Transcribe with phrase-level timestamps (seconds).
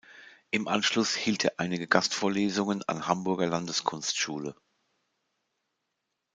[0.49, 4.55] Im Anschluss hielt er einige Gastvorlesungen an Hamburger Landeskunstschule.